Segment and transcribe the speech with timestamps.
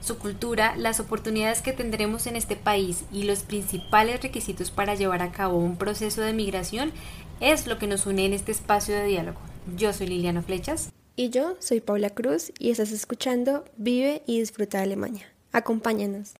[0.00, 5.22] Su cultura, las oportunidades que tendremos en este país y los principales requisitos para llevar
[5.22, 6.92] a cabo un proceso de migración
[7.40, 9.38] es lo que nos une en este espacio de diálogo.
[9.76, 10.90] Yo soy Liliana Flechas.
[11.16, 15.26] Y yo soy Paula Cruz y estás escuchando Vive y Disfruta de Alemania.
[15.52, 16.32] Acompáñanos.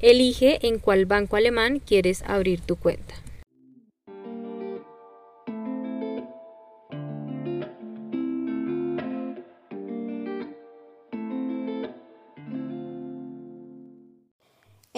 [0.00, 3.14] Elige en cuál banco alemán quieres abrir tu cuenta.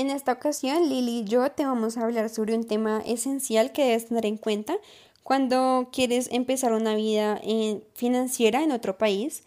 [0.03, 3.85] En esta ocasión, Lili y yo te vamos a hablar sobre un tema esencial que
[3.85, 4.77] debes tener en cuenta
[5.23, 9.45] cuando quieres empezar una vida eh, financiera en otro país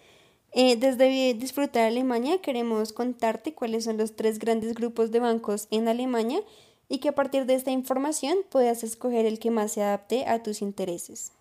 [0.54, 5.90] eh, desde Disfrutar Alemania queremos contarte cuáles son los tres grandes grupos de bancos en
[5.90, 6.40] Alemania
[6.88, 10.42] y que a partir de esta información puedas escoger el que más se adapte a
[10.42, 11.34] tus intereses.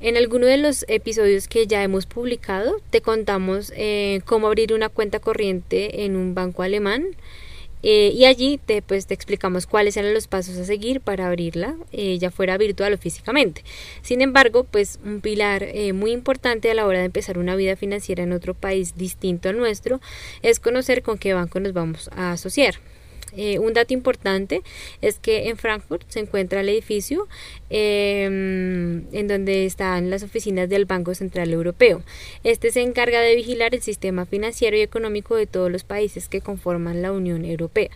[0.00, 4.88] En alguno de los episodios que ya hemos publicado te contamos eh, cómo abrir una
[4.88, 7.06] cuenta corriente en un banco alemán,
[7.82, 11.76] eh, y allí te, pues, te explicamos cuáles eran los pasos a seguir para abrirla,
[11.92, 13.64] eh, ya fuera virtual o físicamente.
[14.02, 17.76] Sin embargo, pues un pilar eh, muy importante a la hora de empezar una vida
[17.76, 20.00] financiera en otro país distinto al nuestro
[20.42, 22.76] es conocer con qué banco nos vamos a asociar.
[23.36, 24.62] Eh, un dato importante
[25.00, 27.28] es que en Frankfurt se encuentra el edificio
[27.68, 32.02] em, en donde están las oficinas del Banco Central Europeo.
[32.44, 36.40] Este se encarga de vigilar el sistema financiero y económico de todos los países que
[36.40, 37.90] conforman la Unión Europea.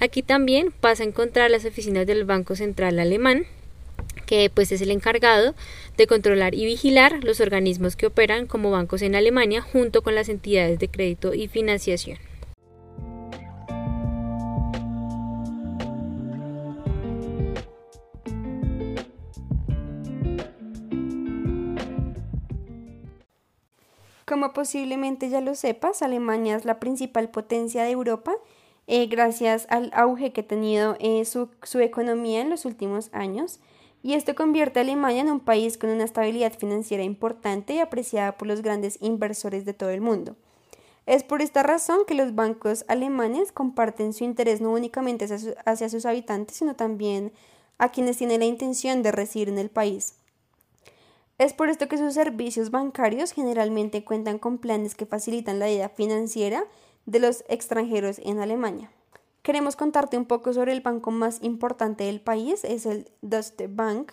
[0.00, 3.46] Aquí también vas a encontrar las oficinas del Banco Central Alemán
[4.26, 5.54] que pues es el encargado
[5.96, 10.28] de controlar y vigilar los organismos que operan como bancos en Alemania junto con las
[10.28, 12.18] entidades de crédito y financiación.
[24.26, 28.34] Como posiblemente ya lo sepas, Alemania es la principal potencia de Europa
[28.86, 33.60] eh, gracias al auge que ha tenido eh, su, su economía en los últimos años
[34.02, 38.36] y esto convierte a Alemania en un país con una estabilidad financiera importante y apreciada
[38.36, 40.36] por los grandes inversores de todo el mundo.
[41.06, 45.26] Es por esta razón que los bancos alemanes comparten su interés no únicamente
[45.64, 47.32] hacia sus habitantes, sino también
[47.78, 50.16] a quienes tienen la intención de residir en el país.
[51.36, 55.88] Es por esto que sus servicios bancarios generalmente cuentan con planes que facilitan la vida
[55.88, 56.64] financiera
[57.06, 58.92] de los extranjeros en Alemania.
[59.42, 64.12] Queremos contarte un poco sobre el banco más importante del país, es el Deutsche Bank,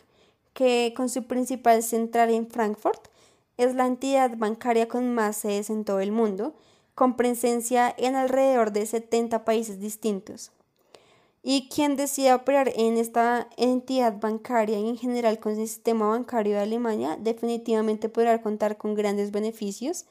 [0.54, 3.08] que con su principal central en Frankfurt
[3.56, 6.56] es la entidad bancaria con más sedes en todo el mundo,
[6.96, 10.52] con presencia en alrededor de 70 países distintos.
[11.44, 16.54] Y quien decida operar en esta entidad bancaria y en general con el sistema bancario
[16.54, 20.06] de Alemania definitivamente podrá contar con grandes beneficios,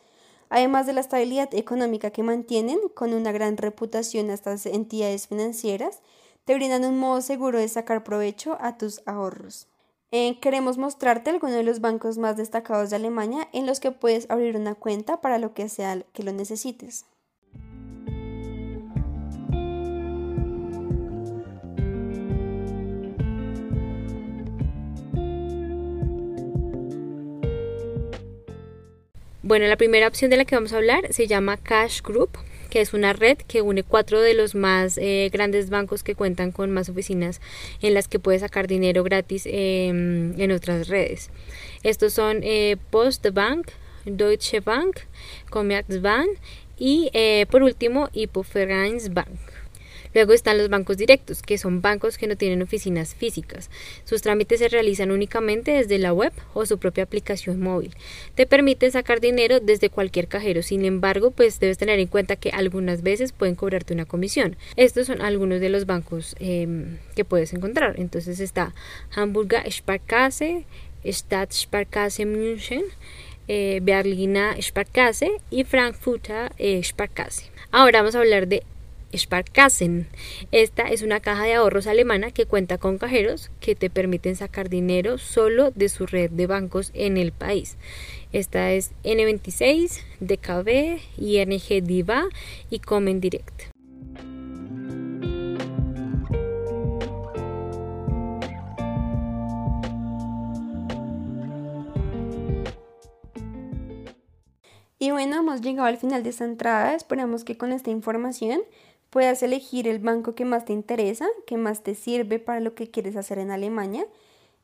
[0.49, 6.01] además de la estabilidad económica que mantienen con una gran reputación a estas entidades financieras,
[6.45, 9.69] te brindan un modo seguro de sacar provecho a tus ahorros.
[10.11, 14.29] Eh, queremos mostrarte algunos de los bancos más destacados de Alemania en los que puedes
[14.29, 17.05] abrir una cuenta para lo que sea que lo necesites.
[29.51, 32.39] Bueno, la primera opción de la que vamos a hablar se llama Cash Group,
[32.71, 36.53] que es una red que une cuatro de los más eh, grandes bancos que cuentan
[36.53, 37.41] con más oficinas
[37.83, 41.31] en las que puedes sacar dinero gratis em, en otras redes.
[41.83, 43.67] Estos son eh, Postbank,
[44.05, 45.01] Deutsche Bank,
[45.51, 46.31] Commerzbank
[46.79, 48.09] y eh, por último
[49.11, 49.60] Bank.
[50.15, 53.71] Luego están los bancos directos, que son bancos que no tienen oficinas físicas.
[54.05, 57.95] Sus trámites se realizan únicamente desde la web o su propia aplicación móvil.
[58.35, 60.63] Te permiten sacar dinero desde cualquier cajero.
[60.63, 64.57] Sin embargo, pues debes tener en cuenta que algunas veces pueden cobrarte una comisión.
[64.77, 67.99] Estos son algunos de los bancos em, que puedes encontrar.
[67.99, 68.75] Entonces está
[69.15, 70.65] Hamburger Sparkasse,
[71.05, 72.83] Stadtsparkasse München,
[73.49, 73.81] eh,
[74.61, 77.51] Sparkasse y Frankfurter eh, Sparkasse.
[77.73, 78.63] Ahora vamos a hablar de
[79.15, 80.09] Sparkassen.
[80.53, 84.69] Esta es una caja de ahorros alemana que cuenta con cajeros que te permiten sacar
[84.69, 87.77] dinero solo de su red de bancos en el país.
[88.33, 92.29] Esta es N26, DKB, ING Diva
[92.71, 93.71] y Comen Direct.
[105.03, 106.95] Y bueno, hemos llegado al final de esta entrada.
[106.95, 108.61] Esperamos que con esta información
[109.11, 112.91] puedas elegir el banco que más te interesa, que más te sirve para lo que
[112.91, 114.07] quieres hacer en Alemania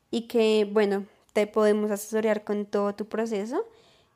[0.09, 3.65] y que, bueno, te podemos asesorar con todo tu proceso.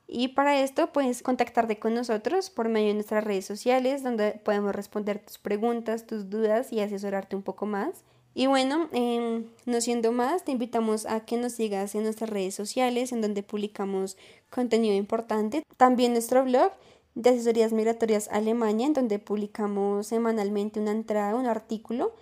[0.07, 4.75] Y para esto puedes contactarte con nosotros por medio de nuestras redes sociales donde podemos
[4.75, 8.03] responder tus preguntas, tus dudas y asesorarte un poco más.
[8.33, 12.55] Y bueno, em, no siendo más, te invitamos a que nos sigas en nuestras redes
[12.55, 14.17] sociales, en donde publicamos
[14.49, 15.63] contenido importante.
[15.77, 16.71] También nuestro blog
[17.15, 22.13] de asesorías migratorias Alemania, en donde publicamos semanalmente una entrada, un artículo,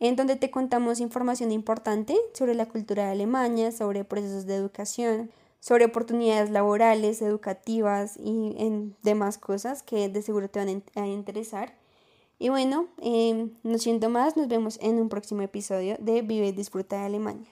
[0.00, 5.30] en donde te contamos información importante sobre la cultura de Alemania, sobre procesos de educación,
[5.60, 11.74] sobre oportunidades laborales, educativas y en demás cosas que de seguro te van a interesar.
[12.38, 16.52] Y bueno, eh, no siento más, nos vemos en un próximo episodio de Vive y
[16.52, 17.50] Disfruta de Alemania.